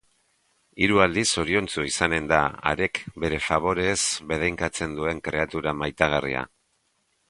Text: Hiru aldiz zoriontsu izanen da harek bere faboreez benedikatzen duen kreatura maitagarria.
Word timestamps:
Hiru 0.85 0.95
aldiz 1.05 1.25
zoriontsu 1.41 1.85
izanen 1.89 2.31
da 2.33 2.41
harek 2.71 3.03
bere 3.25 3.41
faboreez 3.51 4.01
benedikatzen 4.35 5.01
duen 5.01 5.27
kreatura 5.31 5.81
maitagarria. 5.85 6.49